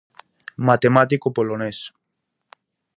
Matemático 0.69 1.27
polonés. 1.37 1.77